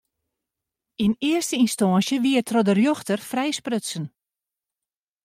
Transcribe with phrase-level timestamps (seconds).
[1.05, 4.05] Yn earste ynstânsje wie er troch de rjochter frijsprutsen.